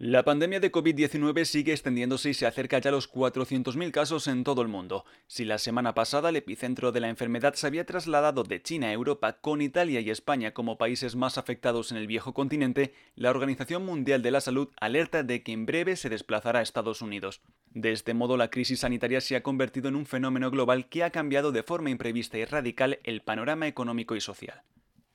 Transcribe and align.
La 0.00 0.22
pandemia 0.22 0.60
de 0.60 0.70
COVID-19 0.70 1.44
sigue 1.44 1.72
extendiéndose 1.72 2.30
y 2.30 2.34
se 2.34 2.46
acerca 2.46 2.78
ya 2.78 2.90
a 2.90 2.92
los 2.92 3.12
400.000 3.12 3.90
casos 3.90 4.28
en 4.28 4.44
todo 4.44 4.62
el 4.62 4.68
mundo. 4.68 5.04
Si 5.26 5.44
la 5.44 5.58
semana 5.58 5.92
pasada 5.92 6.28
el 6.28 6.36
epicentro 6.36 6.92
de 6.92 7.00
la 7.00 7.08
enfermedad 7.08 7.54
se 7.54 7.66
había 7.66 7.84
trasladado 7.84 8.44
de 8.44 8.62
China 8.62 8.86
a 8.86 8.92
Europa, 8.92 9.40
con 9.40 9.60
Italia 9.60 9.98
y 9.98 10.10
España 10.10 10.54
como 10.54 10.78
países 10.78 11.16
más 11.16 11.36
afectados 11.36 11.90
en 11.90 11.96
el 11.96 12.06
viejo 12.06 12.32
continente, 12.32 12.94
la 13.16 13.30
Organización 13.30 13.84
Mundial 13.84 14.22
de 14.22 14.30
la 14.30 14.40
Salud 14.40 14.68
alerta 14.80 15.24
de 15.24 15.42
que 15.42 15.50
en 15.50 15.66
breve 15.66 15.96
se 15.96 16.08
desplazará 16.08 16.60
a 16.60 16.62
Estados 16.62 17.02
Unidos. 17.02 17.40
De 17.74 17.90
este 17.90 18.14
modo, 18.14 18.36
la 18.36 18.50
crisis 18.50 18.78
sanitaria 18.78 19.20
se 19.20 19.34
ha 19.34 19.42
convertido 19.42 19.88
en 19.88 19.96
un 19.96 20.06
fenómeno 20.06 20.52
global 20.52 20.88
que 20.88 21.02
ha 21.02 21.10
cambiado 21.10 21.50
de 21.50 21.64
forma 21.64 21.90
imprevista 21.90 22.38
y 22.38 22.44
radical 22.44 23.00
el 23.02 23.22
panorama 23.22 23.66
económico 23.66 24.14
y 24.14 24.20
social. 24.20 24.62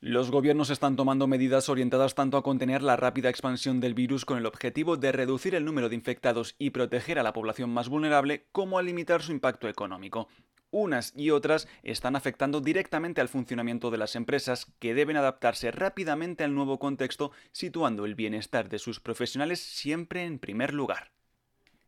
Los 0.06 0.30
gobiernos 0.30 0.68
están 0.68 0.96
tomando 0.96 1.26
medidas 1.26 1.70
orientadas 1.70 2.14
tanto 2.14 2.36
a 2.36 2.42
contener 2.42 2.82
la 2.82 2.94
rápida 2.94 3.30
expansión 3.30 3.80
del 3.80 3.94
virus 3.94 4.26
con 4.26 4.36
el 4.36 4.44
objetivo 4.44 4.98
de 4.98 5.12
reducir 5.12 5.54
el 5.54 5.64
número 5.64 5.88
de 5.88 5.94
infectados 5.94 6.56
y 6.58 6.70
proteger 6.70 7.18
a 7.18 7.22
la 7.22 7.32
población 7.32 7.70
más 7.70 7.88
vulnerable, 7.88 8.46
como 8.52 8.76
a 8.76 8.82
limitar 8.82 9.22
su 9.22 9.32
impacto 9.32 9.66
económico. 9.66 10.28
Unas 10.70 11.14
y 11.16 11.30
otras 11.30 11.68
están 11.82 12.16
afectando 12.16 12.60
directamente 12.60 13.22
al 13.22 13.30
funcionamiento 13.30 13.90
de 13.90 13.96
las 13.96 14.14
empresas 14.14 14.66
que 14.78 14.92
deben 14.92 15.16
adaptarse 15.16 15.70
rápidamente 15.70 16.44
al 16.44 16.54
nuevo 16.54 16.78
contexto, 16.78 17.32
situando 17.52 18.04
el 18.04 18.14
bienestar 18.14 18.68
de 18.68 18.80
sus 18.80 19.00
profesionales 19.00 19.60
siempre 19.60 20.26
en 20.26 20.38
primer 20.38 20.74
lugar. 20.74 21.13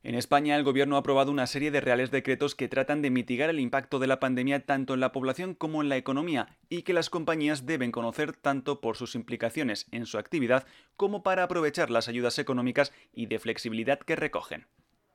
En 0.07 0.15
España, 0.15 0.55
el 0.55 0.63
Gobierno 0.63 0.95
ha 0.95 1.01
aprobado 1.01 1.33
una 1.33 1.49
serie 1.49 1.73
de 1.73 1.81
reales 1.81 2.13
decretos 2.13 2.55
que 2.55 2.69
tratan 2.69 3.03
de 3.03 3.11
mitigar 3.11 3.51
el 3.51 3.59
impacto 3.59 3.99
de 3.99 4.07
la 4.07 4.21
pandemia 4.21 4.65
tanto 4.65 4.95
en 4.95 5.01
la 5.01 5.11
población 5.11 5.57
como 5.57 5.83
en 5.83 5.89
la 5.89 5.97
economía 5.97 6.57
y 6.69 6.83
que 6.83 6.93
las 6.93 7.11
compañías 7.11 7.67
deben 7.67 7.91
conocer 7.91 8.33
tanto 8.33 8.81
por 8.81 8.97
sus 8.97 9.17
implicaciones 9.17 9.89
en 9.91 10.07
su 10.07 10.19
actividad 10.19 10.65
como 10.95 11.25
para 11.25 11.43
aprovechar 11.43 11.91
las 11.91 12.07
ayudas 12.07 12.39
económicas 12.39 12.93
y 13.13 13.27
de 13.27 13.41
flexibilidad 13.41 13.99
que 13.99 14.15
recogen. 14.15 14.69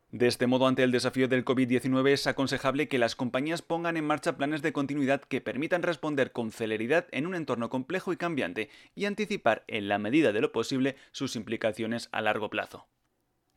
De 0.10 0.28
este 0.28 0.46
modo, 0.46 0.68
ante 0.68 0.84
el 0.84 0.92
desafío 0.92 1.30
del 1.30 1.46
COVID-19 1.46 2.10
es 2.10 2.28
aconsejable 2.28 2.90
que 2.90 3.00
las 3.00 3.16
compañías 3.16 3.62
pongan 3.62 3.96
en 3.96 4.04
marcha 4.04 4.36
planes 4.36 4.62
de 4.62 4.74
continuidad 4.74 5.22
que 5.22 5.40
permitan 5.40 5.84
responder 5.84 6.34
con 6.34 6.52
celeridad 6.52 7.08
en 7.12 7.28
un 7.28 7.36
entorno 7.36 7.70
complejo 7.70 8.12
y 8.12 8.18
cambiante 8.18 8.70
y 8.94 9.06
anticipar, 9.06 9.64
en 9.70 9.88
la 9.88 10.00
medida 10.00 10.34
de 10.34 10.42
lo 10.42 10.52
posible, 10.52 10.98
sus 11.14 11.38
implicaciones 11.38 12.10
a 12.12 12.20
largo 12.20 12.50
plazo. 12.50 12.90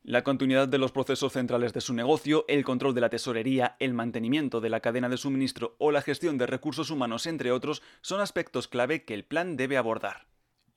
La 0.06 0.22
continuidad 0.22 0.68
de 0.68 0.76
los 0.76 0.92
procesos 0.92 1.32
centrales 1.32 1.72
de 1.72 1.80
su 1.80 1.94
negocio, 1.94 2.44
el 2.46 2.62
control 2.62 2.94
de 2.94 3.00
la 3.00 3.08
tesorería, 3.08 3.74
el 3.78 3.94
mantenimiento 3.94 4.60
de 4.60 4.68
la 4.68 4.80
cadena 4.80 5.08
de 5.08 5.16
suministro 5.16 5.76
o 5.78 5.92
la 5.92 6.02
gestión 6.02 6.36
de 6.36 6.46
recursos 6.46 6.90
humanos, 6.90 7.24
entre 7.24 7.50
otros, 7.52 7.80
son 8.02 8.20
aspectos 8.20 8.68
clave 8.68 9.04
que 9.04 9.14
el 9.14 9.24
plan 9.24 9.56
debe 9.56 9.78
abordar. 9.78 10.26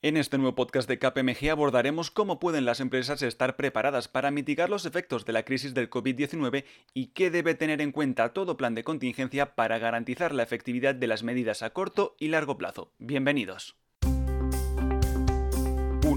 En 0.01 0.15
este 0.15 0.37
nuevo 0.37 0.55
podcast 0.55 0.87
de 0.87 0.97
KPMG 0.97 1.49
abordaremos 1.49 2.09
cómo 2.09 2.39
pueden 2.39 2.63
las 2.63 2.79
empresas 2.79 3.21
estar 3.21 3.57
preparadas 3.57 4.07
para 4.07 4.31
mitigar 4.31 4.69
los 4.69 4.85
efectos 4.85 5.25
de 5.25 5.33
la 5.33 5.43
crisis 5.43 5.73
del 5.73 5.89
COVID-19 5.89 6.63
y 6.93 7.07
qué 7.07 7.29
debe 7.29 7.53
tener 7.53 7.81
en 7.81 7.91
cuenta 7.91 8.31
todo 8.31 8.55
plan 8.55 8.75
de 8.75 8.85
contingencia 8.85 9.55
para 9.55 9.77
garantizar 9.77 10.33
la 10.33 10.43
efectividad 10.43 10.95
de 10.95 11.07
las 11.07 11.23
medidas 11.23 11.63
a 11.63 11.71
corto 11.71 12.15
y 12.17 12.29
largo 12.29 12.57
plazo. 12.57 12.93
Bienvenidos. 12.97 13.75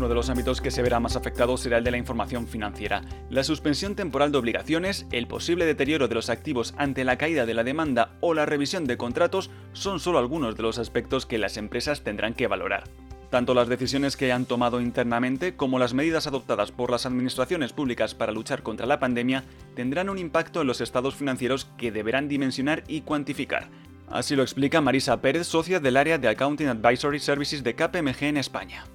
Uno 0.00 0.08
de 0.08 0.14
los 0.14 0.30
ámbitos 0.30 0.62
que 0.62 0.70
se 0.70 0.80
verá 0.80 0.98
más 0.98 1.14
afectado 1.14 1.58
será 1.58 1.76
el 1.76 1.84
de 1.84 1.90
la 1.90 1.98
información 1.98 2.48
financiera. 2.48 3.02
La 3.28 3.44
suspensión 3.44 3.96
temporal 3.96 4.32
de 4.32 4.38
obligaciones, 4.38 5.04
el 5.12 5.26
posible 5.26 5.66
deterioro 5.66 6.08
de 6.08 6.14
los 6.14 6.30
activos 6.30 6.72
ante 6.78 7.04
la 7.04 7.18
caída 7.18 7.44
de 7.44 7.52
la 7.52 7.64
demanda 7.64 8.16
o 8.20 8.32
la 8.32 8.46
revisión 8.46 8.86
de 8.86 8.96
contratos 8.96 9.50
son 9.74 10.00
solo 10.00 10.18
algunos 10.18 10.56
de 10.56 10.62
los 10.62 10.78
aspectos 10.78 11.26
que 11.26 11.36
las 11.36 11.58
empresas 11.58 12.00
tendrán 12.00 12.32
que 12.32 12.46
valorar. 12.46 12.84
Tanto 13.28 13.52
las 13.52 13.68
decisiones 13.68 14.16
que 14.16 14.32
han 14.32 14.46
tomado 14.46 14.80
internamente 14.80 15.54
como 15.54 15.78
las 15.78 15.92
medidas 15.92 16.26
adoptadas 16.26 16.72
por 16.72 16.90
las 16.90 17.04
administraciones 17.04 17.74
públicas 17.74 18.14
para 18.14 18.32
luchar 18.32 18.62
contra 18.62 18.86
la 18.86 19.00
pandemia 19.00 19.44
tendrán 19.76 20.08
un 20.08 20.16
impacto 20.16 20.62
en 20.62 20.66
los 20.66 20.80
estados 20.80 21.14
financieros 21.14 21.66
que 21.76 21.92
deberán 21.92 22.26
dimensionar 22.26 22.84
y 22.88 23.02
cuantificar. 23.02 23.68
Así 24.08 24.34
lo 24.34 24.44
explica 24.44 24.80
Marisa 24.80 25.20
Pérez, 25.20 25.46
socia 25.46 25.78
del 25.78 25.98
área 25.98 26.16
de 26.16 26.28
Accounting 26.28 26.68
Advisory 26.68 27.20
Services 27.20 27.62
de 27.62 27.74
KPMG 27.74 28.22
en 28.22 28.38
España. 28.38 28.86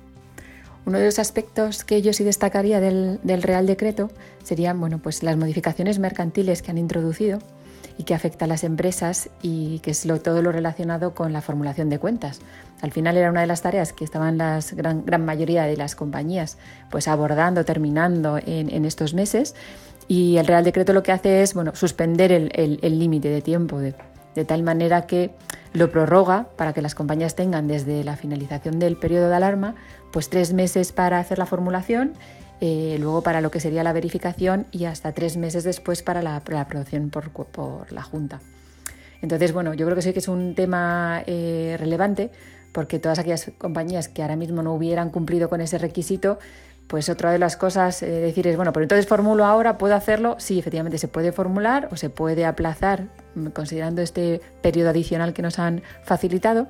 Uno 0.85 0.99
de 0.99 1.05
los 1.05 1.17
aspectos 1.17 1.83
que 1.83 2.01
yo 2.01 2.13
sí 2.13 2.23
destacaría 2.23 2.79
del, 2.79 3.19
Real 3.41 3.65
Decreto 3.65 4.11
serían 4.43 4.79
bueno, 4.79 4.99
pues 4.99 5.23
las 5.23 5.35
modificaciones 5.35 5.97
mercantiles 5.97 6.61
que 6.61 6.71
han 6.71 6.77
introducido 6.77 7.39
y 7.97 8.03
que 8.03 8.13
afecta 8.13 8.45
a 8.45 8.47
las 8.47 8.63
empresas 8.63 9.29
y 9.41 9.79
que 9.79 9.91
es 9.91 10.07
todo 10.21 10.41
lo 10.41 10.51
relacionado 10.51 11.15
con 11.15 11.33
la 11.33 11.41
formulación 11.41 11.89
de 11.89 11.97
cuentas. 11.97 12.39
Al 12.81 12.91
final 12.91 13.17
era 13.17 13.31
una 13.31 13.41
de 13.41 13.47
las 13.47 13.61
tareas 13.63 13.93
que 13.93 14.03
estaban 14.03 14.37
la 14.37 14.59
gran, 14.73 15.05
gran, 15.05 15.25
mayoría 15.25 15.63
de 15.63 15.77
las 15.77 15.95
compañías 15.95 16.57
pues 16.91 17.07
abordando, 17.07 17.65
terminando 17.65 18.37
en, 18.37 18.85
estos 18.85 19.13
meses 19.13 19.55
y 20.07 20.37
el 20.37 20.45
Real 20.45 20.63
Decreto 20.63 20.93
lo 20.93 21.01
que 21.01 21.13
hace 21.13 21.41
es 21.41 21.55
bueno, 21.55 21.75
suspender 21.75 22.31
el 22.31 22.99
límite 22.99 23.29
de 23.29 23.41
tiempo 23.41 23.79
de, 23.79 23.95
de 24.35 24.45
tal 24.45 24.61
manera 24.61 25.07
que 25.07 25.31
lo 25.73 25.91
prorroga 25.91 26.47
para 26.55 26.73
que 26.73 26.81
las 26.81 26.95
compañías 26.95 27.35
tengan 27.35 27.67
desde 27.67 28.03
la 28.03 28.15
finalización 28.15 28.79
del 28.79 28.97
periodo 28.97 29.29
de 29.29 29.35
alarma 29.35 29.75
pues 30.15 30.29
tres 30.29 30.53
meses 30.53 30.93
para 30.93 31.19
hacer 31.19 31.37
la 31.37 31.45
formulación, 31.45 32.13
eh, 32.61 32.95
luego 33.01 33.21
para 33.21 33.41
lo 33.41 33.51
que 33.51 33.59
sería 33.59 33.83
la 33.83 33.91
verificación 33.91 34.65
y 34.71 34.85
hasta 34.85 35.11
tres 35.11 35.35
meses 35.35 35.65
después 35.65 36.03
para 36.03 36.21
la, 36.21 36.37
aprobación 36.37 37.09
por, 37.09 37.29
la 37.91 38.01
Junta. 38.01 38.39
Entonces, 39.21 39.51
bueno, 39.51 39.73
yo 39.73 39.85
creo 39.85 39.97
que 39.97 40.01
sí 40.01 40.13
que 40.13 40.19
es 40.19 40.29
un 40.29 40.55
tema 40.55 41.21
eh, 41.27 41.75
relevante 41.77 42.31
porque 42.71 42.97
todas 42.97 43.19
aquellas 43.19 43.51
compañías 43.57 44.07
que 44.07 44.21
ahora 44.21 44.37
mismo 44.37 44.63
no 44.63 44.73
hubieran 44.73 45.09
cumplido 45.09 45.49
con 45.49 45.59
ese 45.59 45.79
requisito, 45.79 46.39
pues 46.87 47.09
otra 47.09 47.33
de 47.33 47.37
las 47.37 47.57
cosas, 47.57 48.01
eh, 48.01 48.09
decir 48.09 48.47
es, 48.47 48.55
bueno, 48.55 48.71
pero 48.71 48.85
entonces 48.85 49.07
formulo 49.07 49.43
ahora, 49.43 49.77
¿puedo 49.77 49.95
hacerlo? 49.95 50.37
Sí, 50.39 50.57
efectivamente 50.59 50.97
se 50.97 51.09
puede 51.09 51.33
formular 51.33 51.89
o 51.91 51.97
se 51.97 52.09
puede 52.09 52.45
aplazar 52.45 53.09
mm, 53.35 53.47
considerando 53.47 54.01
este 54.01 54.39
periodo 54.61 54.91
adicional 54.91 55.33
que 55.33 55.41
nos 55.41 55.59
han 55.59 55.81
facilitado. 56.03 56.69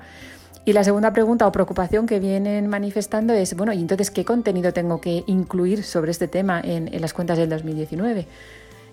Y 0.66 0.72
la 0.72 0.82
segunda 0.82 1.12
pregunta 1.12 1.46
o 1.46 1.52
preocupación 1.52 2.06
que 2.06 2.18
vienen 2.18 2.66
manifestando 2.66 3.32
es, 3.32 3.54
bueno, 3.54 3.72
¿y 3.72 3.80
entonces 3.80 4.10
qué 4.10 4.24
contenido 4.24 4.72
tengo 4.72 5.00
que 5.00 5.22
incluir 5.28 5.84
sobre 5.84 6.10
este 6.10 6.26
tema 6.26 6.60
en, 6.60 6.90
las 7.00 7.14
cuentas 7.14 7.38
del 7.38 7.48
2019? 7.48 8.26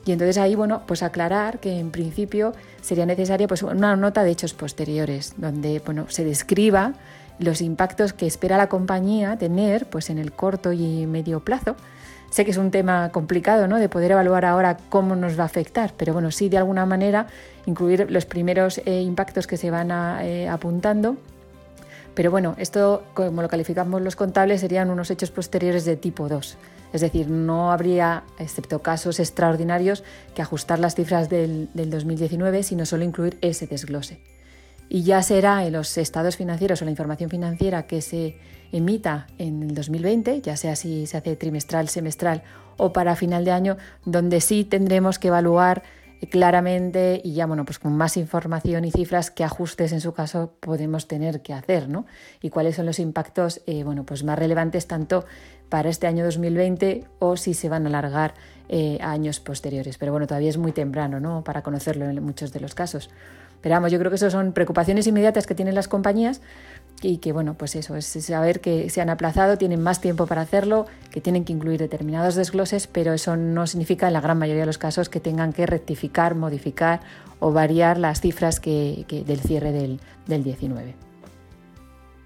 Y 0.06 0.11
entonces 0.11 0.38
ahí, 0.38 0.53
bueno, 0.53 0.84
pues 0.85 1.01
aclarar 1.01 1.59
que 1.59 1.79
en 1.79 1.89
principio 1.89 2.53
sería 2.84 3.07
necesaria 3.07 3.47
pues 3.47 3.63
una 3.63 3.95
nota 3.95 4.23
de 4.23 4.29
hechos 4.29 4.53
posteriores, 4.53 5.34
donde, 5.38 5.81
bueno, 5.84 6.06
se 6.09 6.23
describa 6.23 6.94
los 7.39 7.59
impactos 7.59 8.13
que 8.13 8.28
espera 8.28 8.55
la 8.55 8.69
compañía 8.69 9.35
tener 9.40 9.88
pues, 9.88 10.11
en 10.11 10.19
el 10.19 10.31
corto 10.31 10.73
y 10.73 11.07
medio 11.07 11.40
plazo. 11.40 11.75
Sé 12.29 12.45
que 12.45 12.51
es 12.51 12.57
un 12.57 12.69
tema 12.69 13.09
complicado 13.11 13.67
¿no? 13.67 13.79
de 13.79 13.90
poder 13.90 14.11
evaluar 14.11 14.45
ahora 14.45 14.78
cómo 14.90 15.16
nos 15.16 15.40
va 15.40 15.44
a 15.44 15.47
afectar, 15.47 15.94
pero 15.97 16.13
bueno, 16.13 16.29
sí 16.29 16.50
de 16.50 16.57
alguna 16.57 16.85
manera 16.85 17.25
incluir 17.66 18.11
los 18.11 18.28
primeros 18.28 18.79
eh, 18.85 19.01
impactos 19.01 19.47
que 19.47 19.57
se 19.57 19.72
van 19.72 19.90
eh, 20.22 20.47
apuntando. 20.47 21.17
Pero 22.13 22.31
bueno, 22.31 22.56
esto, 22.57 23.03
como 23.13 23.41
lo 23.41 23.50
calificamos 23.50 24.01
los 24.01 24.16
contables, 24.16 24.62
serían 24.62 24.90
unos 24.90 25.09
hechos 25.09 25.31
posteriores 25.31 25.85
de 25.85 25.96
tipo 25.96 26.29
2. 26.29 26.57
Es 26.94 27.01
decir, 27.01 27.29
no 27.29 27.72
habría, 27.72 28.24
excepto 28.38 28.79
casos 28.79 29.19
extraordinarios, 29.19 30.03
que 30.35 30.41
ajustar 30.41 30.79
las 30.79 30.94
cifras 30.96 31.29
del, 31.29 31.69
del 31.73 31.90
2019, 31.90 32.62
sino 32.63 32.85
solo 32.85 33.03
incluir 33.03 33.38
ese 33.41 33.66
desglose 33.66 34.22
y 34.90 35.02
ya 35.02 35.23
será 35.23 35.66
en 35.66 35.73
los 35.73 35.97
estados 35.97 36.38
financieros 36.38 36.81
o 36.81 36.85
la 36.85 36.91
información 36.91 37.29
financiera 37.29 37.88
que 37.88 38.00
se 38.02 38.38
emita 38.72 39.25
en 39.40 39.63
el 39.63 39.73
2020, 39.73 40.41
ya 40.41 40.56
sea 40.56 40.75
si 40.75 41.07
se 41.07 41.18
hace 41.18 41.35
trimestral, 41.35 41.90
semestral 41.90 42.44
o 42.78 42.94
para 42.94 43.16
final 43.16 43.44
de 43.44 43.52
año, 43.52 43.78
donde 44.06 44.40
sí 44.40 44.63
tendremos 44.63 45.18
que 45.18 45.29
evaluar 45.29 45.81
claramente 46.28 47.22
y 47.23 47.34
ya 47.34 47.45
bueno, 47.45 47.66
pues 47.66 47.79
con 47.79 47.95
más 47.95 48.17
información 48.17 48.85
y 48.85 48.91
cifras 48.91 49.31
qué 49.31 49.44
ajustes 49.44 49.91
en 49.91 50.01
su 50.01 50.13
caso 50.13 50.53
podemos 50.59 51.07
tener 51.07 51.41
que 51.41 51.53
hacer, 51.53 51.89
¿no? 51.89 52.06
Y 52.41 52.50
cuáles 52.50 52.75
son 52.75 52.85
los 52.85 53.00
impactos 53.00 53.61
eh, 53.66 53.84
bueno, 53.84 54.06
pues 54.06 54.23
más 54.23 54.38
relevantes 54.38 54.88
tanto 54.88 55.25
para 55.69 55.89
este 55.89 56.07
año 56.07 56.23
2020 56.23 57.06
o 57.19 57.35
si 57.35 57.53
se 57.53 57.67
van 57.69 57.85
a 57.85 57.89
alargar 57.89 58.35
eh, 58.69 58.99
a 59.02 59.11
años 59.11 59.40
posteriores. 59.40 59.97
Pero 59.97 60.11
bueno, 60.11 60.28
todavía 60.28 60.49
es 60.49 60.58
muy 60.58 60.72
temprano, 60.72 61.20
¿no? 61.20 61.43
Para 61.43 61.64
conocerlo 61.64 62.05
en 62.05 62.23
muchos 62.23 62.53
de 62.53 62.59
los 62.59 62.75
casos. 62.75 63.09
Pero 63.63 63.87
yo 63.87 63.97
creo 63.97 64.11
que 64.11 64.17
eso 64.17 64.29
son 64.29 64.51
preocupaciones 64.51 65.07
inmediatas 65.07 65.47
que 65.47 65.55
tienen 65.55 65.73
las 65.73 65.87
compañías 65.87 66.41
y 67.01 67.17
que, 67.17 67.31
bueno, 67.31 67.55
pues 67.55 67.75
eso, 67.75 67.95
es 67.95 68.05
saber 68.05 68.59
que 68.59 68.89
se 68.89 69.01
han 69.01 69.09
aplazado, 69.09 69.57
tienen 69.57 69.81
más 69.81 70.01
tiempo 70.01 70.27
para 70.27 70.41
hacerlo, 70.41 70.85
que 71.11 71.21
tienen 71.21 71.45
que 71.45 71.53
incluir 71.53 71.79
determinados 71.79 72.35
desgloses, 72.35 72.87
pero 72.87 73.13
eso 73.13 73.37
no 73.37 73.65
significa 73.65 74.07
en 74.07 74.13
la 74.13 74.21
gran 74.21 74.37
mayoría 74.37 74.63
de 74.63 74.67
los 74.67 74.77
casos 74.77 75.07
que 75.07 75.21
tengan 75.21 75.53
que 75.53 75.65
rectificar, 75.65 76.35
modificar 76.35 76.99
o 77.39 77.53
variar 77.53 77.97
las 77.97 78.19
cifras 78.19 78.59
que, 78.59 79.05
del 79.25 79.39
cierre 79.39 79.71
del, 79.71 80.01
del 80.27 80.43
19. 80.43 81.12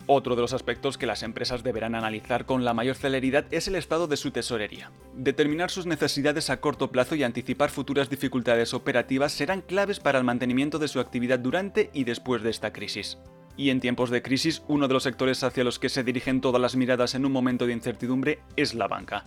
Otro 0.10 0.38
de 0.38 0.42
los 0.42 0.54
aspectos 0.54 0.98
que 0.98 1.06
las 1.06 1.22
empresas 1.22 1.64
deberán 1.64 1.94
analizar 1.94 2.46
con 2.46 2.64
la 2.64 2.74
mayor 2.74 2.96
celeridad 2.96 3.46
es 3.52 3.68
el 3.68 3.76
estado 3.76 4.08
de 4.08 4.16
su 4.16 4.32
tesorería. 4.32 4.90
Determinar 5.14 5.70
sus 5.70 5.86
necesidades 5.86 6.50
a 6.50 6.62
corto 6.62 6.92
plazo 6.92 7.16
y 7.16 7.24
anticipar 7.24 7.70
futuras 7.70 8.10
dificultades 8.10 8.74
operativas 8.74 9.34
serán 9.34 9.60
claves 9.60 10.00
para 10.00 10.18
el 10.18 10.24
mantenimiento 10.24 10.80
de 10.80 10.88
su 10.88 11.02
actividad 11.02 11.40
durante 11.40 11.90
y 11.94 12.06
después 12.06 12.42
de 12.42 12.52
esta 12.52 12.72
crisis. 12.72 13.18
Y 13.58 13.70
en 13.70 13.82
tiempos 13.82 14.10
de 14.10 14.22
crisis, 14.22 14.64
uno 14.70 14.88
de 14.88 14.94
los 14.94 15.04
sectores 15.04 15.44
hacia 15.44 15.66
los 15.66 15.78
que 15.78 15.90
se 15.90 16.06
dirigen 16.06 16.40
todas 16.40 16.62
las 16.62 16.78
miradas 16.78 17.14
en 17.14 17.26
un 17.26 17.34
momento 17.34 17.66
de 17.66 17.74
incertidumbre 17.74 18.40
es 18.56 18.76
la 18.76 18.88
banca. 18.88 19.26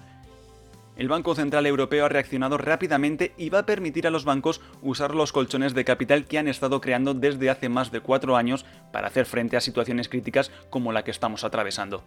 El 0.96 1.08
Banco 1.08 1.34
Central 1.34 1.66
Europeo 1.66 2.04
ha 2.04 2.08
reaccionado 2.08 2.58
rápidamente 2.58 3.32
y 3.38 3.48
va 3.48 3.60
a 3.60 3.66
permitir 3.66 4.06
a 4.06 4.10
los 4.10 4.24
bancos 4.24 4.60
usar 4.82 5.14
los 5.14 5.32
colchones 5.32 5.72
de 5.72 5.84
capital 5.84 6.26
que 6.26 6.38
han 6.38 6.48
estado 6.48 6.80
creando 6.80 7.14
desde 7.14 7.48
hace 7.48 7.68
más 7.68 7.90
de 7.90 8.00
cuatro 8.00 8.36
años 8.36 8.66
para 8.92 9.06
hacer 9.06 9.24
frente 9.24 9.56
a 9.56 9.60
situaciones 9.60 10.08
críticas 10.08 10.50
como 10.68 10.92
la 10.92 11.04
que 11.04 11.10
estamos 11.10 11.44
atravesando. 11.44 12.04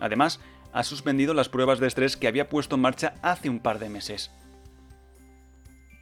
Además, 0.00 0.40
ha 0.72 0.82
suspendido 0.82 1.34
las 1.34 1.48
pruebas 1.48 1.78
de 1.78 1.86
estrés 1.86 2.16
que 2.16 2.26
había 2.26 2.48
puesto 2.48 2.74
en 2.76 2.82
marcha 2.82 3.14
hace 3.22 3.48
un 3.48 3.60
par 3.60 3.78
de 3.78 3.90
meses. 3.90 4.32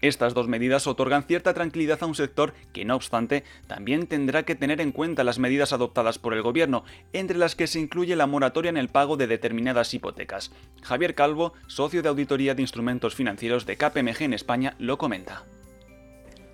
Estas 0.03 0.33
dos 0.33 0.49
medidas 0.49 0.87
otorgan 0.87 1.25
cierta 1.25 1.53
tranquilidad 1.53 2.03
a 2.03 2.07
un 2.07 2.15
sector 2.15 2.55
que, 2.73 2.85
no 2.85 2.97
obstante, 2.97 3.45
también 3.67 4.07
tendrá 4.07 4.45
que 4.45 4.55
tener 4.55 4.81
en 4.81 4.93
cuenta 4.93 5.25
las 5.25 5.39
medidas 5.39 5.73
adoptadas 5.73 6.19
por 6.19 6.33
el 6.33 6.43
Gobierno, 6.43 6.85
entre 7.13 7.37
las 7.37 7.55
que 7.55 7.67
se 7.67 7.81
incluye 7.81 8.17
la 8.17 8.27
moratoria 8.27 8.71
en 8.71 8.79
el 8.79 8.89
pago 8.89 9.17
de 9.17 9.27
determinadas 9.27 9.93
hipotecas. 9.93 10.53
Javier 10.83 11.15
Calvo, 11.15 11.53
socio 11.67 12.03
de 12.03 12.09
auditoría 12.09 12.55
de 12.55 12.63
instrumentos 12.63 13.15
financieros 13.15 13.67
de 13.67 13.77
KPMG 13.77 14.23
en 14.23 14.35
España, 14.35 14.75
lo 14.79 14.97
comenta. 14.97 15.45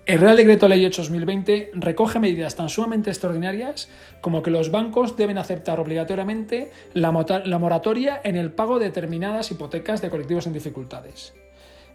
El 0.05 0.19
Real 0.19 0.37
Decreto 0.37 0.69
Ley 0.69 0.85
8-2020 0.85 1.71
recoge 1.73 2.19
medidas 2.19 2.55
tan 2.55 2.69
sumamente 2.69 3.09
extraordinarias 3.09 3.89
como 4.21 4.41
que 4.41 4.51
los 4.51 4.71
bancos 4.71 5.17
deben 5.17 5.37
aceptar 5.37 5.81
obligatoriamente 5.81 6.71
la 6.93 7.11
moratoria 7.11 8.21
en 8.23 8.37
el 8.37 8.53
pago 8.53 8.79
de 8.79 8.85
determinadas 8.85 9.51
hipotecas 9.51 10.01
de 10.01 10.09
colectivos 10.09 10.47
en 10.47 10.53
dificultades. 10.53 11.33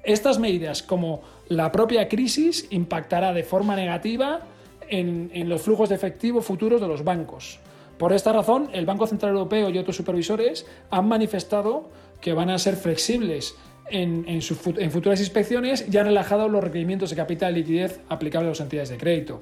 Estas 0.03 0.39
medidas, 0.39 0.83
como 0.83 1.23
la 1.49 1.71
propia 1.71 2.09
crisis, 2.09 2.67
impactará 2.71 3.33
de 3.33 3.45
forma 3.45 3.77
negativa 3.77 4.41
en, 4.89 5.49
los 5.49 5.63
flujos 5.63 5.89
de 5.89 5.95
efectivo 5.95 6.43
futuros 6.43 6.81
de 6.81 6.89
los 6.89 7.05
bancos. 7.05 7.61
Por 7.99 8.13
esta 8.13 8.33
razón, 8.33 8.69
el 8.73 8.85
Banco 8.85 9.07
Central 9.07 9.33
Europeo 9.33 9.71
y 9.71 9.79
otros 9.79 9.97
supervisores 9.97 10.67
han 10.91 11.07
manifestado 11.07 11.89
que 12.21 12.33
van 12.33 12.51
a 12.51 12.59
ser 12.59 12.77
flexibles 12.77 13.55
en, 13.91 14.43
futuras 14.91 15.21
inspecciones 15.21 15.87
y 15.91 15.97
han 15.97 16.07
relajado 16.07 16.49
los 16.49 16.65
requerimientos 16.65 17.11
de 17.11 17.17
capital 17.17 17.57
y 17.57 17.61
liquidez 17.61 18.01
aplicables 18.09 18.49
a 18.49 18.51
las 18.51 18.61
entidades 18.61 18.89
de 18.89 18.97
crédito. 18.97 19.41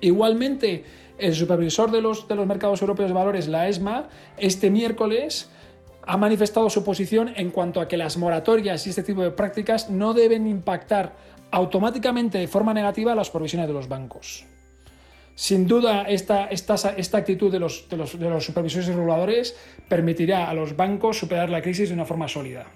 Igualmente, 0.00 0.84
el 1.18 1.34
supervisor 1.34 1.90
de 1.90 2.00
los, 2.00 2.28
de 2.28 2.34
los 2.34 2.46
mercados 2.46 2.80
europeos 2.80 3.08
de 3.08 3.14
valores, 3.14 3.48
la 3.48 3.68
ESMA, 3.68 4.08
este 4.36 4.70
miércoles 4.70 5.48
ha 6.06 6.16
manifestado 6.16 6.68
su 6.70 6.84
posición 6.84 7.32
en 7.36 7.50
cuanto 7.50 7.80
a 7.80 7.88
que 7.88 7.96
las 7.96 8.16
moratorias 8.16 8.86
y 8.86 8.90
este 8.90 9.02
tipo 9.02 9.22
de 9.22 9.30
prácticas 9.30 9.90
no 9.90 10.14
deben 10.14 10.46
impactar 10.46 11.12
automáticamente 11.50 12.38
de 12.38 12.48
forma 12.48 12.74
negativa 12.74 13.14
las 13.14 13.30
provisiones 13.30 13.68
de 13.68 13.74
los 13.74 13.88
bancos. 13.88 14.44
Sin 15.36 15.66
duda, 15.66 16.02
esta, 16.02 16.46
esta, 16.46 16.74
esta 16.96 17.18
actitud 17.18 17.50
de 17.50 17.58
los, 17.58 17.88
de, 17.88 17.96
los, 17.96 18.18
de 18.18 18.30
los 18.30 18.44
supervisores 18.44 18.88
y 18.88 18.92
reguladores 18.92 19.56
permitirá 19.88 20.48
a 20.48 20.54
los 20.54 20.76
bancos 20.76 21.18
superar 21.18 21.50
la 21.50 21.62
crisis 21.62 21.88
de 21.88 21.94
una 21.94 22.04
forma 22.04 22.28
sólida. 22.28 22.66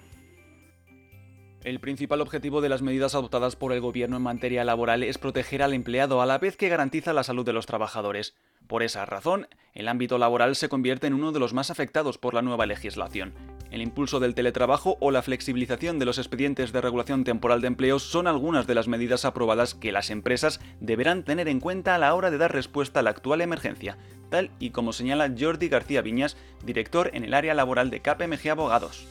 El 1.65 1.81
principal 1.81 2.21
objetivo 2.21 2.61
de 2.61 2.69
las 2.69 2.81
medidas 2.81 3.15
adoptadas 3.15 3.57
por 3.57 3.73
el 3.73 3.81
Gobierno 3.81 4.15
en 4.15 4.23
materia 4.23 4.63
laboral 4.63 5.03
es 5.03 5.17
proteger 5.17 5.61
al 5.61 5.73
empleado 5.73 6.21
a 6.21 6.25
la 6.25 6.37
vez 6.37 6.55
que 6.55 6.69
garantiza 6.69 7.11
la 7.11 7.23
salud 7.23 7.45
de 7.45 7.51
los 7.51 7.65
trabajadores. 7.65 8.33
Por 8.67 8.81
esa 8.81 9.05
razón, 9.05 9.49
el 9.73 9.89
ámbito 9.89 10.17
laboral 10.17 10.55
se 10.55 10.69
convierte 10.69 11.07
en 11.07 11.13
uno 11.13 11.33
de 11.33 11.39
los 11.39 11.53
más 11.53 11.69
afectados 11.69 12.17
por 12.17 12.33
la 12.33 12.41
nueva 12.41 12.65
legislación. 12.65 13.33
El 13.71 13.81
impulso 13.81 14.21
del 14.21 14.35
teletrabajo 14.35 14.95
o 15.01 15.11
la 15.11 15.21
flexibilización 15.21 15.99
de 15.99 16.05
los 16.05 16.17
expedientes 16.17 16.71
de 16.71 16.79
regulación 16.79 17.25
temporal 17.25 17.59
de 17.59 17.67
empleo 17.67 17.99
son 17.99 18.27
algunas 18.27 18.65
de 18.65 18.75
las 18.75 18.87
medidas 18.87 19.25
aprobadas 19.25 19.75
que 19.75 19.91
las 19.91 20.11
empresas 20.11 20.61
deberán 20.79 21.25
tener 21.25 21.49
en 21.49 21.59
cuenta 21.59 21.93
a 21.93 21.97
la 21.97 22.15
hora 22.15 22.31
de 22.31 22.37
dar 22.37 22.53
respuesta 22.53 23.01
a 23.01 23.03
la 23.03 23.09
actual 23.09 23.41
emergencia, 23.41 23.97
tal 24.29 24.49
y 24.59 24.69
como 24.69 24.93
señala 24.93 25.33
Jordi 25.37 25.67
García 25.67 26.01
Viñas, 26.01 26.37
director 26.63 27.11
en 27.13 27.25
el 27.25 27.33
área 27.33 27.53
laboral 27.53 27.89
de 27.89 27.99
KPMG 27.99 28.49
Abogados. 28.49 29.07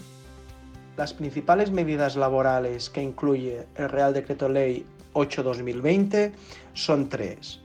Las 0.99 1.15
principales 1.15 1.71
medidas 1.71 2.17
laborales 2.17 2.91
que 2.91 3.01
incluye 3.01 3.69
el 3.77 3.89
Real 3.89 4.13
Decreto 4.13 4.49
Ley 4.49 4.85
8-2020 5.15 6.33
son 6.75 7.09
tres. 7.09 7.61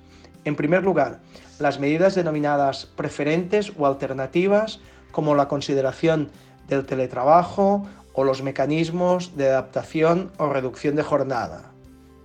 En 0.45 0.56
primer 0.56 0.83
lugar, 0.83 1.19
las 1.57 1.80
medidas 1.80 2.13
denominadas 2.13 2.85
preferentes 2.85 3.74
o 3.75 3.88
alternativas, 3.88 4.81
como 5.12 5.33
la 5.33 5.47
consideración 5.47 6.30
del 6.68 6.85
teletrabajo 6.85 7.88
o 8.13 8.24
los 8.24 8.44
mecanismos 8.44 9.35
de 9.35 9.50
adaptación 9.50 10.31
o 10.38 10.50
reducción 10.50 10.95
de 10.95 11.01
jornada. 11.01 11.71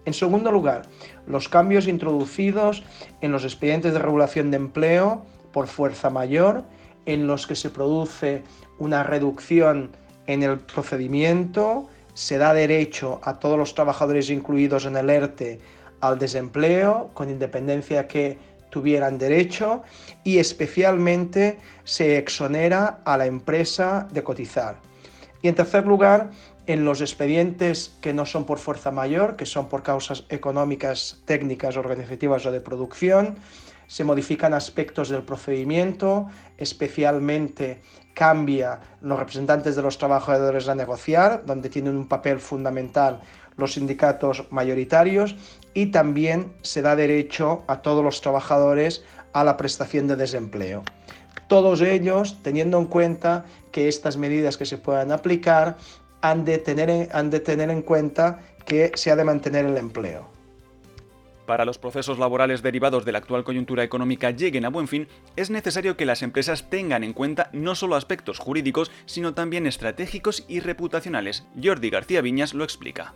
En 0.05 0.13
segundo 0.13 0.53
lugar, 0.53 0.83
los 1.27 1.49
cambios 1.49 1.89
introducidos 1.89 2.83
en 3.23 3.33
los 3.33 3.45
expedientes 3.45 3.95
de 3.95 3.99
regulación 3.99 4.51
de 4.51 4.59
empleo 4.59 5.23
por 5.55 5.69
fuerza 5.69 6.11
mayor, 6.11 6.65
en 7.07 7.27
los 7.27 7.47
que 7.47 7.57
se 7.57 7.71
produce 7.71 8.43
una 8.79 9.05
reducción 9.05 9.93
en 10.29 10.43
el 10.45 10.59
procedimiento, 10.59 11.89
se 12.15 12.39
da 12.39 12.55
derecho 12.55 13.19
a 13.25 13.41
todos 13.41 13.59
los 13.59 13.75
trabajadores 13.75 14.31
incluidos 14.31 14.85
en 14.85 14.97
el 14.97 15.11
ERTE 15.11 15.59
al 16.01 16.19
desempleo, 16.19 17.11
con 17.15 17.31
independencia 17.31 18.07
que 18.07 18.39
tuvieran 18.71 19.19
derecho, 19.19 19.83
y 20.23 20.39
especialmente 20.39 21.59
se 21.85 22.19
exonera 22.19 23.01
a 23.05 23.17
la 23.17 23.27
empresa 23.27 24.07
de 24.13 24.23
cotizar. 24.23 24.77
Y 25.41 25.49
en 25.49 25.55
tercer 25.55 25.87
lugar, 25.87 26.31
en 26.67 26.85
los 26.85 27.01
expedientes 27.01 27.97
que 28.03 28.13
no 28.13 28.27
son 28.27 28.45
por 28.45 28.59
fuerza 28.59 28.91
mayor, 28.91 29.37
que 29.37 29.47
son 29.47 29.71
por 29.71 29.83
causas 29.83 30.25
económicas, 30.29 31.23
técnicas, 31.25 31.79
organizativas 31.79 32.45
o 32.45 32.53
de 32.53 32.61
producción, 32.61 33.37
se 33.89 34.05
modifican 34.05 34.55
aspectos 34.55 35.09
del 35.09 35.23
procedimiento, 35.23 36.29
especialmente 36.57 37.81
cambia 38.15 38.79
los 39.01 39.19
representantes 39.19 39.75
de 39.75 39.83
los 39.83 39.99
trabajadores 39.99 40.69
a 40.69 40.77
negociar, 40.77 41.43
donde 41.45 41.69
tienen 41.69 41.97
un 41.97 42.07
papel 42.07 42.39
fundamental 42.39 43.21
los 43.57 43.75
sindicatos 43.75 44.45
mayoritarios 44.51 45.37
y 45.75 45.87
también 45.87 46.53
se 46.63 46.81
da 46.81 46.97
derecho 46.97 47.65
a 47.67 47.83
todos 47.83 48.05
los 48.05 48.21
trabajadores 48.21 49.05
a 49.33 49.45
la 49.45 49.57
prestación 49.57 50.07
de 50.07 50.17
desempleo. 50.17 50.85
Todos 51.49 51.81
ellos 51.81 52.39
teniendo 52.43 52.79
en 52.79 52.87
cuenta 52.87 53.45
que 53.73 53.89
estas 53.89 54.17
medidas 54.17 54.57
que 54.57 54.65
se 54.65 54.79
puedan 54.79 55.13
aplicar 55.13 55.77
han 56.21 56.45
de 56.45 56.59
tener, 56.59 57.09
han 57.13 57.31
de 57.31 57.41
tener 57.41 57.71
en 57.71 57.83
cuenta 57.83 58.39
que 58.65 58.93
se 58.95 59.11
ha 59.11 59.17
de 59.17 59.25
mantener 59.25 59.67
el 59.67 59.77
empleo. 59.77 60.38
Para 61.49 61.65
los 61.65 61.79
procesos 61.79 62.19
laborales 62.19 62.61
derivados 62.61 63.07
de 63.07 63.13
la 63.13 63.21
actual 63.21 63.43
coyuntura 63.43 63.83
económica 63.83 64.33
lleguen 64.33 64.67
a 64.67 64.69
buen 64.69 64.87
fin, 64.87 65.09
es 65.35 65.49
necesario 65.49 65.97
que 65.97 66.05
las 66.05 66.23
empresas 66.23 66.69
tengan 66.69 67.03
en 67.03 67.15
cuenta 67.15 67.49
no 67.55 67.75
solo 67.75 67.97
aspectos 67.97 68.39
jurídicos, 68.39 68.91
sino 69.07 69.33
también 69.33 69.67
estratégicos 69.67 70.45
y 70.47 70.61
reputacionales. 70.61 71.47
Jordi 71.59 71.89
García 71.89 72.21
Viñas 72.21 72.53
lo 72.53 72.65
explica. 72.65 73.15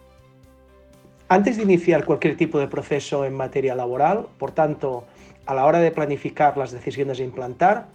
Antes 1.29 1.59
de 1.59 1.65
iniciar 1.65 2.07
cualquier 2.07 2.39
tipo 2.39 2.59
de 2.59 2.69
proceso 2.69 3.27
en 3.27 3.35
materia 3.35 3.75
laboral, 3.75 4.29
por 4.39 4.53
tanto, 4.53 5.05
a 5.45 5.53
la 5.53 5.67
hora 5.67 5.81
de 5.81 5.91
planificar 5.91 6.57
las 6.57 6.73
decisiones 6.73 7.21
a 7.21 7.25
implantar, 7.25 7.89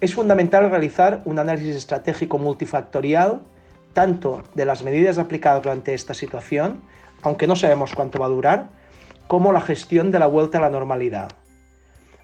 es 0.00 0.14
fundamental 0.14 0.70
realizar 0.70 1.20
un 1.26 1.38
análisis 1.38 1.76
estratégico 1.76 2.38
multifactorial, 2.38 3.42
tanto 3.92 4.44
de 4.54 4.64
las 4.64 4.82
medidas 4.82 5.18
aplicadas 5.18 5.62
durante 5.62 5.92
esta 5.92 6.14
situación, 6.14 6.80
aunque 7.20 7.46
no 7.46 7.54
sabemos 7.54 7.94
cuánto 7.94 8.18
va 8.18 8.24
a 8.24 8.30
durar, 8.30 8.83
como 9.26 9.52
la 9.52 9.60
gestión 9.60 10.10
de 10.10 10.18
la 10.18 10.26
vuelta 10.26 10.58
a 10.58 10.60
la 10.60 10.70
normalidad. 10.70 11.30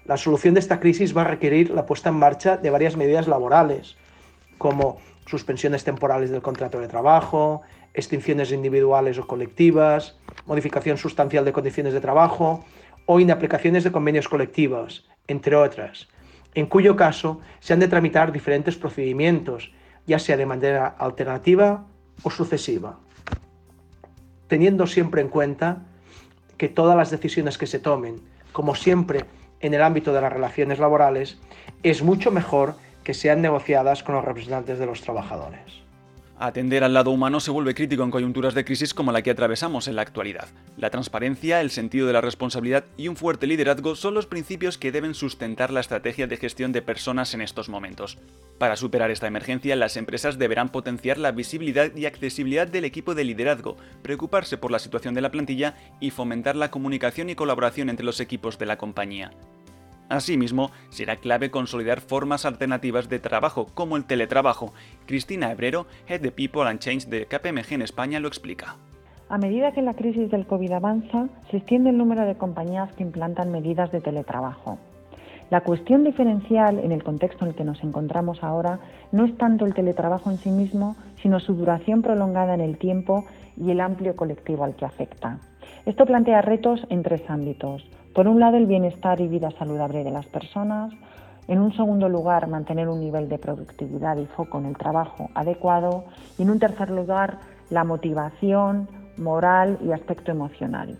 La 0.05 0.17
solución 0.17 0.53
de 0.53 0.59
esta 0.59 0.79
crisis 0.79 1.15
va 1.15 1.21
a 1.21 1.25
requerir 1.25 1.69
la 1.69 1.85
puesta 1.85 2.09
en 2.09 2.15
marcha 2.15 2.57
de 2.57 2.69
varias 2.69 2.97
medidas 2.97 3.27
laborales, 3.27 3.95
como 4.57 4.99
suspensiones 5.25 5.83
temporales 5.83 6.29
del 6.29 6.41
contrato 6.41 6.79
de 6.79 6.87
trabajo, 6.87 7.61
extinciones 7.93 8.51
individuales 8.51 9.17
o 9.17 9.27
colectivas, 9.27 10.17
modificación 10.45 10.97
sustancial 10.97 11.45
de 11.45 11.53
condiciones 11.53 11.93
de 11.93 12.01
trabajo 12.01 12.65
o 13.05 13.19
inaplicaciones 13.19 13.83
de 13.83 13.91
convenios 13.91 14.27
colectivos, 14.27 15.09
entre 15.27 15.55
otras, 15.55 16.07
en 16.53 16.65
cuyo 16.65 16.95
caso 16.95 17.41
se 17.59 17.73
han 17.73 17.79
de 17.79 17.87
tramitar 17.87 18.31
diferentes 18.31 18.75
procedimientos, 18.75 19.71
ya 20.05 20.19
sea 20.19 20.37
de 20.37 20.45
manera 20.45 20.87
alternativa 20.87 21.85
o 22.23 22.29
sucesiva, 22.29 22.99
teniendo 24.47 24.87
siempre 24.87 25.21
en 25.21 25.29
cuenta 25.29 25.85
que 26.61 26.69
todas 26.69 26.95
las 26.95 27.09
decisiones 27.09 27.57
que 27.57 27.65
se 27.65 27.79
tomen, 27.79 28.21
como 28.51 28.75
siempre 28.75 29.25
en 29.61 29.73
el 29.73 29.81
ámbito 29.81 30.13
de 30.13 30.21
las 30.21 30.31
relaciones 30.31 30.77
laborales, 30.77 31.39
es 31.81 32.03
mucho 32.03 32.29
mejor 32.29 32.75
que 33.03 33.15
sean 33.15 33.41
negociadas 33.41 34.03
con 34.03 34.13
los 34.13 34.23
representantes 34.23 34.77
de 34.77 34.85
los 34.85 35.01
trabajadores. 35.01 35.80
Atender 36.43 36.83
al 36.83 36.95
lado 36.95 37.11
humano 37.11 37.39
se 37.39 37.51
vuelve 37.51 37.75
crítico 37.75 38.01
en 38.01 38.09
coyunturas 38.09 38.55
de 38.55 38.65
crisis 38.65 38.95
como 38.95 39.11
la 39.11 39.21
que 39.21 39.29
atravesamos 39.29 39.87
en 39.87 39.95
la 39.95 40.01
actualidad. 40.01 40.47
La 40.75 40.89
transparencia, 40.89 41.61
el 41.61 41.69
sentido 41.69 42.07
de 42.07 42.13
la 42.13 42.21
responsabilidad 42.21 42.83
y 42.97 43.09
un 43.09 43.15
fuerte 43.15 43.45
liderazgo 43.45 43.95
son 43.95 44.15
los 44.15 44.25
principios 44.25 44.79
que 44.79 44.91
deben 44.91 45.13
sustentar 45.13 45.69
la 45.69 45.81
estrategia 45.81 46.25
de 46.25 46.37
gestión 46.37 46.71
de 46.71 46.81
personas 46.81 47.35
en 47.35 47.41
estos 47.41 47.69
momentos. 47.69 48.17
Para 48.57 48.75
superar 48.75 49.11
esta 49.11 49.27
emergencia, 49.27 49.75
las 49.75 49.97
empresas 49.97 50.39
deberán 50.39 50.69
potenciar 50.69 51.19
la 51.19 51.31
visibilidad 51.31 51.95
y 51.95 52.07
accesibilidad 52.07 52.65
del 52.65 52.85
equipo 52.85 53.13
de 53.13 53.23
liderazgo, 53.23 53.77
preocuparse 54.01 54.57
por 54.57 54.71
la 54.71 54.79
situación 54.79 55.13
de 55.13 55.21
la 55.21 55.29
plantilla 55.29 55.75
y 55.99 56.09
fomentar 56.09 56.55
la 56.55 56.71
comunicación 56.71 57.29
y 57.29 57.35
colaboración 57.35 57.87
entre 57.87 58.03
los 58.03 58.19
equipos 58.19 58.57
de 58.57 58.65
la 58.65 58.79
compañía. 58.79 59.31
Asimismo, 60.11 60.71
será 60.89 61.15
clave 61.15 61.51
consolidar 61.51 62.01
formas 62.01 62.45
alternativas 62.45 63.07
de 63.07 63.19
trabajo 63.19 63.67
como 63.73 63.95
el 63.95 64.03
teletrabajo. 64.03 64.73
Cristina 65.05 65.49
Hebrero, 65.49 65.87
Head 66.05 66.19
de 66.19 66.31
People 66.33 66.63
and 66.69 66.79
Change 66.79 67.07
de 67.07 67.27
KPMG 67.27 67.75
en 67.75 67.81
España, 67.81 68.19
lo 68.19 68.27
explica. 68.27 68.75
A 69.29 69.37
medida 69.37 69.71
que 69.71 69.81
la 69.81 69.93
crisis 69.93 70.29
del 70.29 70.45
COVID 70.45 70.73
avanza, 70.73 71.29
se 71.49 71.57
extiende 71.57 71.91
el 71.91 71.97
número 71.97 72.25
de 72.25 72.35
compañías 72.35 72.91
que 72.91 73.03
implantan 73.03 73.53
medidas 73.53 73.89
de 73.93 74.01
teletrabajo. 74.01 74.77
La 75.49 75.61
cuestión 75.61 76.03
diferencial 76.03 76.79
en 76.79 76.91
el 76.91 77.05
contexto 77.05 77.45
en 77.45 77.51
el 77.51 77.55
que 77.55 77.63
nos 77.63 77.81
encontramos 77.81 78.43
ahora 78.43 78.79
no 79.13 79.23
es 79.23 79.37
tanto 79.37 79.65
el 79.65 79.73
teletrabajo 79.73 80.29
en 80.29 80.39
sí 80.39 80.49
mismo, 80.49 80.97
sino 81.21 81.39
su 81.39 81.53
duración 81.53 82.01
prolongada 82.01 82.53
en 82.53 82.61
el 82.61 82.77
tiempo 82.77 83.23
y 83.55 83.71
el 83.71 83.79
amplio 83.79 84.17
colectivo 84.17 84.65
al 84.65 84.75
que 84.75 84.83
afecta. 84.83 85.39
Esto 85.85 86.05
plantea 86.05 86.41
retos 86.41 86.85
en 86.89 87.01
tres 87.01 87.21
ámbitos. 87.29 87.89
Por 88.13 88.27
un 88.27 88.39
lado, 88.39 88.57
el 88.57 88.65
bienestar 88.65 89.21
y 89.21 89.27
vida 89.27 89.51
saludable 89.51 90.03
de 90.03 90.11
las 90.11 90.25
personas. 90.25 90.91
En 91.47 91.59
un 91.59 91.73
segundo 91.73 92.09
lugar, 92.09 92.47
mantener 92.47 92.89
un 92.89 92.99
nivel 92.99 93.29
de 93.29 93.37
productividad 93.37 94.17
y 94.17 94.25
foco 94.25 94.59
en 94.59 94.65
el 94.65 94.77
trabajo 94.77 95.29
adecuado. 95.33 96.05
Y 96.37 96.43
en 96.43 96.49
un 96.49 96.59
tercer 96.59 96.91
lugar, 96.91 97.39
la 97.69 97.83
motivación, 97.83 98.89
moral 99.17 99.77
y 99.83 99.91
aspecto 99.91 100.31
emocional. 100.31 100.97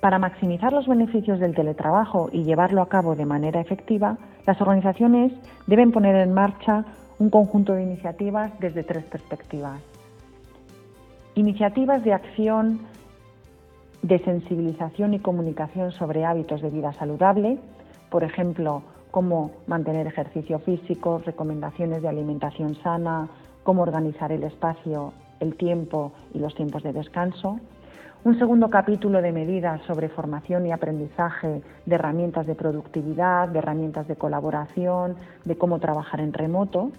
Para 0.00 0.18
maximizar 0.18 0.72
los 0.72 0.86
beneficios 0.86 1.40
del 1.40 1.54
teletrabajo 1.54 2.28
y 2.32 2.44
llevarlo 2.44 2.82
a 2.82 2.88
cabo 2.88 3.16
de 3.16 3.26
manera 3.26 3.60
efectiva, 3.60 4.16
las 4.46 4.60
organizaciones 4.60 5.32
deben 5.66 5.90
poner 5.92 6.16
en 6.16 6.32
marcha 6.32 6.84
un 7.18 7.30
conjunto 7.30 7.74
de 7.74 7.82
iniciativas 7.82 8.52
desde 8.60 8.84
tres 8.84 9.04
perspectivas. 9.04 9.80
Iniciativas 11.34 12.02
de 12.04 12.12
acción 12.12 12.80
de 14.02 14.18
sensibilización 14.20 15.14
y 15.14 15.18
comunicación 15.18 15.92
sobre 15.92 16.24
hábitos 16.24 16.62
de 16.62 16.70
vida 16.70 16.92
saludable, 16.92 17.58
por 18.10 18.24
ejemplo, 18.24 18.82
cómo 19.10 19.50
mantener 19.66 20.06
ejercicio 20.06 20.58
físico, 20.60 21.20
recomendaciones 21.24 22.02
de 22.02 22.08
alimentación 22.08 22.74
sana, 22.76 23.28
cómo 23.62 23.82
organizar 23.82 24.32
el 24.32 24.44
espacio, 24.44 25.12
el 25.40 25.56
tiempo 25.56 26.12
y 26.32 26.38
los 26.38 26.54
tiempos 26.54 26.82
de 26.82 26.92
descanso. 26.92 27.58
Un 28.24 28.38
segundo 28.38 28.68
capítulo 28.68 29.22
de 29.22 29.32
medidas 29.32 29.80
sobre 29.86 30.08
formación 30.08 30.66
y 30.66 30.72
aprendizaje 30.72 31.62
de 31.86 31.94
herramientas 31.94 32.46
de 32.46 32.54
productividad, 32.54 33.48
de 33.48 33.60
herramientas 33.60 34.08
de 34.08 34.16
colaboración, 34.16 35.16
de 35.44 35.56
cómo 35.56 35.78
trabajar 35.78 36.20
en 36.20 36.32
remoto. 36.32 36.90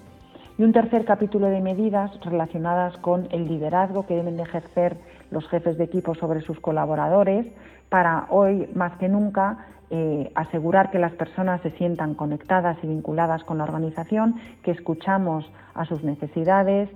Y 0.57 0.63
un 0.63 0.71
tercer 0.71 1.05
capítulo 1.05 1.47
de 1.47 1.61
medidas 1.61 2.11
relacionadas 2.21 2.97
con 2.97 3.27
el 3.31 3.47
liderazgo 3.47 4.05
que 4.05 4.15
deben 4.15 4.37
de 4.37 4.43
ejercer 4.43 4.97
los 5.31 5.47
jefes 5.49 5.77
de 5.77 5.83
equipo 5.83 6.15
sobre 6.15 6.41
sus 6.41 6.59
colaboradores 6.59 7.45
para 7.89 8.27
hoy 8.29 8.69
más 8.73 8.97
que 8.97 9.09
nunca 9.09 9.65
eh, 9.89 10.31
asegurar 10.35 10.91
que 10.91 10.99
las 10.99 11.13
personas 11.13 11.61
se 11.61 11.71
sientan 11.71 12.13
conectadas 12.13 12.77
y 12.83 12.87
vinculadas 12.87 13.43
con 13.43 13.57
la 13.57 13.63
organización, 13.63 14.35
que 14.63 14.71
escuchamos 14.71 15.51
a 15.73 15.85
sus 15.85 16.03
necesidades, 16.03 16.89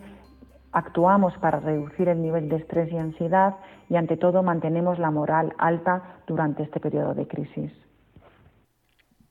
actuamos 0.72 1.36
para 1.40 1.60
reducir 1.60 2.10
el 2.10 2.22
nivel 2.22 2.50
de 2.50 2.58
estrés 2.58 2.92
y 2.92 2.98
ansiedad 2.98 3.56
y 3.90 3.96
ante 3.96 4.18
todo 4.18 4.44
mantenemos 4.44 5.00
la 5.00 5.12
moral 5.12 5.54
alta 5.58 6.04
durante 6.28 6.64
este 6.64 6.80
periodo 6.80 7.14
de 7.14 7.28
crisis. 7.28 7.72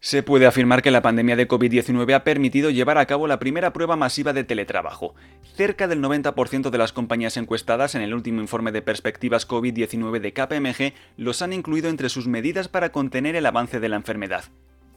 Se 0.04 0.24
puede 0.24 0.46
afirmar 0.46 0.82
que 0.82 0.90
la 0.90 1.00
pandemia 1.00 1.36
de 1.36 1.46
COVID-19 1.46 2.12
ha 2.12 2.24
permitido 2.24 2.70
llevar 2.70 2.98
a 2.98 3.06
cabo 3.06 3.28
la 3.28 3.38
primera 3.38 3.72
prueba 3.72 3.94
masiva 3.94 4.32
de 4.32 4.42
teletrabajo. 4.42 5.14
Cerca 5.54 5.86
del 5.86 6.02
90% 6.02 6.70
de 6.70 6.78
las 6.78 6.92
compañías 6.92 7.36
encuestadas 7.36 7.94
en 7.94 8.02
el 8.02 8.12
último 8.12 8.40
informe 8.40 8.72
de 8.72 8.82
perspectivas 8.82 9.46
COVID-19 9.46 10.18
de 10.18 10.32
KPMG 10.32 10.94
los 11.18 11.40
han 11.40 11.52
incluido 11.52 11.88
entre 11.88 12.08
sus 12.08 12.26
medidas 12.26 12.66
para 12.66 12.90
contener 12.90 13.36
el 13.36 13.46
avance 13.46 13.78
de 13.78 13.88
la 13.88 13.94
enfermedad. 13.94 14.46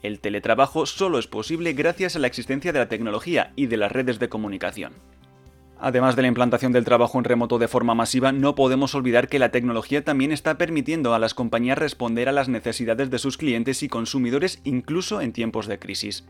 El 0.01 0.19
teletrabajo 0.21 0.87
solo 0.87 1.19
es 1.19 1.27
posible 1.27 1.73
gracias 1.73 2.15
a 2.15 2.19
la 2.19 2.25
existencia 2.25 2.73
de 2.73 2.79
la 2.79 2.89
tecnología 2.89 3.53
y 3.55 3.67
de 3.67 3.77
las 3.77 3.91
redes 3.91 4.17
de 4.17 4.29
comunicación. 4.29 4.93
Además 5.79 6.15
de 6.15 6.21
la 6.21 6.29
implantación 6.29 6.71
del 6.71 6.85
trabajo 6.85 7.17
en 7.17 7.25
remoto 7.25 7.59
de 7.59 7.67
forma 7.67 7.95
masiva, 7.95 8.31
no 8.31 8.55
podemos 8.55 8.95
olvidar 8.95 9.27
que 9.27 9.39
la 9.39 9.49
tecnología 9.49 10.03
también 10.03 10.31
está 10.31 10.57
permitiendo 10.57 11.13
a 11.13 11.19
las 11.19 11.33
compañías 11.33 11.77
responder 11.77 12.29
a 12.29 12.31
las 12.31 12.47
necesidades 12.47 13.09
de 13.09 13.19
sus 13.19 13.37
clientes 13.37 13.83
y 13.83 13.89
consumidores 13.89 14.61
incluso 14.63 15.21
en 15.21 15.33
tiempos 15.33 15.67
de 15.67 15.79
crisis. 15.79 16.25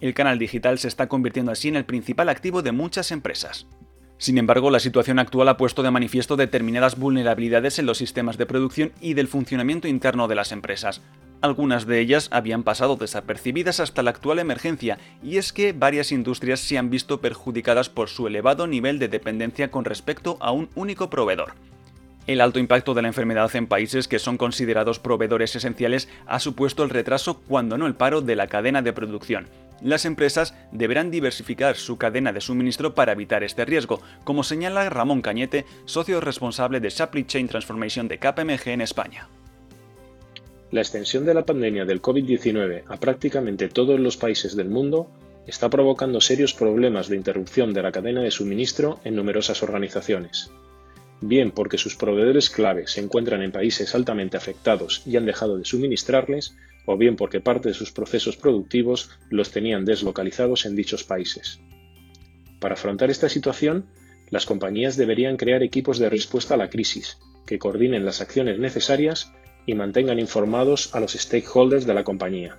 El 0.00 0.14
canal 0.14 0.38
digital 0.38 0.78
se 0.78 0.88
está 0.88 1.08
convirtiendo 1.08 1.52
así 1.52 1.68
en 1.68 1.76
el 1.76 1.84
principal 1.84 2.28
activo 2.28 2.62
de 2.62 2.72
muchas 2.72 3.12
empresas. 3.12 3.68
Sin 4.18 4.36
embargo, 4.36 4.70
la 4.70 4.80
situación 4.80 5.18
actual 5.18 5.48
ha 5.48 5.56
puesto 5.56 5.82
de 5.82 5.90
manifiesto 5.90 6.36
determinadas 6.36 6.98
vulnerabilidades 6.98 7.78
en 7.78 7.86
los 7.86 7.98
sistemas 7.98 8.38
de 8.38 8.46
producción 8.46 8.92
y 9.00 9.14
del 9.14 9.28
funcionamiento 9.28 9.88
interno 9.88 10.28
de 10.28 10.34
las 10.34 10.52
empresas. 10.52 11.02
Algunas 11.42 11.86
de 11.86 11.98
ellas 11.98 12.28
habían 12.30 12.62
pasado 12.62 12.94
desapercibidas 12.94 13.80
hasta 13.80 14.04
la 14.04 14.10
actual 14.10 14.38
emergencia, 14.38 14.98
y 15.24 15.38
es 15.38 15.52
que 15.52 15.72
varias 15.72 16.12
industrias 16.12 16.60
se 16.60 16.78
han 16.78 16.88
visto 16.88 17.20
perjudicadas 17.20 17.88
por 17.88 18.08
su 18.08 18.28
elevado 18.28 18.68
nivel 18.68 19.00
de 19.00 19.08
dependencia 19.08 19.68
con 19.68 19.84
respecto 19.84 20.36
a 20.40 20.52
un 20.52 20.70
único 20.76 21.10
proveedor. 21.10 21.54
El 22.28 22.40
alto 22.40 22.60
impacto 22.60 22.94
de 22.94 23.02
la 23.02 23.08
enfermedad 23.08 23.50
en 23.56 23.66
países 23.66 24.06
que 24.06 24.20
son 24.20 24.38
considerados 24.38 25.00
proveedores 25.00 25.56
esenciales 25.56 26.08
ha 26.26 26.38
supuesto 26.38 26.84
el 26.84 26.90
retraso, 26.90 27.40
cuando 27.48 27.76
no 27.76 27.88
el 27.88 27.96
paro, 27.96 28.20
de 28.20 28.36
la 28.36 28.46
cadena 28.46 28.80
de 28.80 28.92
producción. 28.92 29.48
Las 29.80 30.04
empresas 30.04 30.54
deberán 30.70 31.10
diversificar 31.10 31.74
su 31.74 31.98
cadena 31.98 32.32
de 32.32 32.40
suministro 32.40 32.94
para 32.94 33.10
evitar 33.12 33.42
este 33.42 33.64
riesgo, 33.64 34.00
como 34.22 34.44
señala 34.44 34.88
Ramón 34.90 35.22
Cañete, 35.22 35.66
socio 35.86 36.20
responsable 36.20 36.78
de 36.78 36.92
Supply 36.92 37.24
Chain 37.24 37.48
Transformation 37.48 38.06
de 38.06 38.18
KPMG 38.18 38.68
en 38.68 38.80
España. 38.82 39.26
La 40.72 40.80
extensión 40.80 41.26
de 41.26 41.34
la 41.34 41.44
pandemia 41.44 41.84
del 41.84 42.00
COVID-19 42.00 42.84
a 42.88 42.96
prácticamente 42.96 43.68
todos 43.68 44.00
los 44.00 44.16
países 44.16 44.56
del 44.56 44.70
mundo 44.70 45.10
está 45.46 45.68
provocando 45.68 46.18
serios 46.22 46.54
problemas 46.54 47.10
de 47.10 47.16
interrupción 47.16 47.74
de 47.74 47.82
la 47.82 47.92
cadena 47.92 48.22
de 48.22 48.30
suministro 48.30 48.98
en 49.04 49.14
numerosas 49.14 49.62
organizaciones. 49.62 50.50
Bien 51.20 51.50
porque 51.50 51.76
sus 51.76 51.94
proveedores 51.94 52.48
clave 52.48 52.86
se 52.86 53.02
encuentran 53.02 53.42
en 53.42 53.52
países 53.52 53.94
altamente 53.94 54.38
afectados 54.38 55.02
y 55.04 55.18
han 55.18 55.26
dejado 55.26 55.58
de 55.58 55.66
suministrarles, 55.66 56.56
o 56.86 56.96
bien 56.96 57.16
porque 57.16 57.42
parte 57.42 57.68
de 57.68 57.74
sus 57.74 57.92
procesos 57.92 58.38
productivos 58.38 59.10
los 59.28 59.50
tenían 59.50 59.84
deslocalizados 59.84 60.64
en 60.64 60.74
dichos 60.74 61.04
países. 61.04 61.60
Para 62.60 62.76
afrontar 62.76 63.10
esta 63.10 63.28
situación, 63.28 63.90
las 64.30 64.46
compañías 64.46 64.96
deberían 64.96 65.36
crear 65.36 65.62
equipos 65.62 65.98
de 65.98 66.08
respuesta 66.08 66.54
a 66.54 66.56
la 66.56 66.70
crisis, 66.70 67.18
que 67.46 67.58
coordinen 67.58 68.06
las 68.06 68.22
acciones 68.22 68.58
necesarias 68.58 69.34
y 69.66 69.74
mantengan 69.74 70.18
informados 70.18 70.94
a 70.94 71.00
los 71.00 71.12
stakeholders 71.12 71.86
de 71.86 71.94
la 71.94 72.04
compañía. 72.04 72.58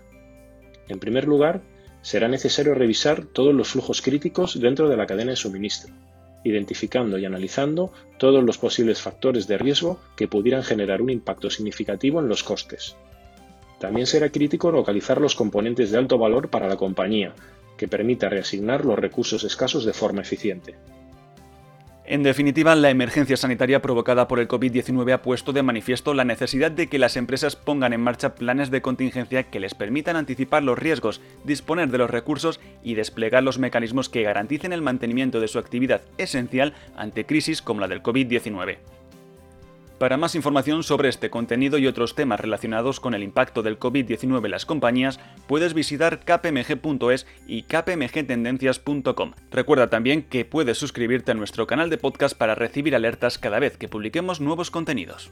En 0.88 1.00
primer 1.00 1.26
lugar, 1.26 1.62
será 2.02 2.28
necesario 2.28 2.76
revisar 2.76 3.26
todos 3.26 3.54
los 3.54 3.70
flujos 3.70 4.02
críticos 4.02 4.60
dentro 4.60 4.90
de 4.90 4.98
la 4.98 5.06
cadena 5.06 5.32
de 5.32 5.38
suministro, 5.38 5.94
identificando 6.44 7.18
y 7.18 7.26
analizando 7.26 7.92
todos 8.18 8.44
los 8.44 8.58
posibles 8.58 9.02
factores 9.02 9.48
de 9.48 9.58
riesgo 9.58 10.00
que 10.16 10.28
pudieran 10.28 10.64
generar 10.64 11.02
un 11.02 11.10
impacto 11.10 11.50
significativo 11.50 12.20
en 12.20 12.28
los 12.28 12.44
costes. 12.44 12.96
También 13.80 14.08
será 14.08 14.30
crítico 14.30 14.72
localizar 14.72 15.20
los 15.20 15.36
componentes 15.36 15.92
de 15.92 15.98
alto 15.98 16.18
valor 16.18 16.50
para 16.50 16.68
la 16.68 16.78
compañía, 16.78 17.34
que 17.78 17.88
permita 17.88 18.30
reasignar 18.30 18.86
los 18.86 19.00
recursos 19.00 19.44
escasos 19.44 19.86
de 19.86 19.94
forma 19.94 20.22
eficiente. 20.22 20.76
En 22.06 22.22
definitiva, 22.22 22.76
la 22.76 22.90
emergencia 22.90 23.38
sanitaria 23.38 23.82
provocada 23.82 24.28
por 24.28 24.42
el 24.42 24.50
COVID-19 24.50 25.14
ha 25.14 25.22
puesto 25.22 25.54
de 25.54 25.64
manifiesto 25.64 26.14
la 26.14 26.26
necesidad 26.26 26.70
de 26.70 26.88
que 26.88 27.00
las 27.00 27.16
empresas 27.16 27.56
pongan 27.56 27.94
en 27.94 28.02
marcha 28.02 28.36
planes 28.36 28.72
de 28.72 28.82
contingencia 28.82 29.44
que 29.44 29.62
les 29.62 29.74
permitan 29.74 30.18
anticipar 30.18 30.64
los 30.64 30.78
riesgos, 30.78 31.22
disponer 31.46 31.90
de 31.90 32.00
los 32.00 32.10
recursos 32.10 32.60
y 32.84 32.96
desplegar 32.96 33.42
los 33.42 33.58
mecanismos 33.58 34.10
que 34.10 34.24
garanticen 34.24 34.74
el 34.74 34.82
mantenimiento 34.82 35.40
de 35.40 35.48
su 35.48 35.60
actividad 35.60 36.02
esencial 36.18 36.74
ante 36.98 37.26
crisis 37.26 37.62
como 37.62 37.80
la 37.80 37.88
del 37.88 38.04
COVID-19. 38.04 38.80
Para 40.04 40.18
más 40.18 40.36
información 40.36 40.84
sobre 40.84 41.08
este 41.08 41.30
contenido 41.30 41.78
y 41.78 41.88
otros 41.88 42.14
temas 42.14 42.38
relacionados 42.38 43.00
con 43.00 43.14
el 43.14 43.24
impacto 43.24 43.64
del 43.64 43.80
COVID-19 43.80 44.44
en 44.44 44.52
las 44.52 44.66
compañías, 44.66 45.18
puedes 45.48 45.74
visitar 45.74 46.20
kpmg.es 46.26 47.26
y 47.48 47.64
kpmgtendencias.com. 47.64 49.32
Recuerda 49.50 49.90
también 49.90 50.24
que 50.24 50.44
puedes 50.44 50.78
suscribirte 50.78 51.32
a 51.32 51.36
nuestro 51.36 51.68
canal 51.68 51.90
de 51.90 52.00
podcast 52.00 52.38
para 52.38 52.54
recibir 52.54 52.98
alertas 52.98 53.38
cada 53.38 53.60
vez 53.60 53.78
que 53.78 53.88
publiquemos 53.88 54.42
nuevos 54.42 54.72
contenidos. 54.72 55.32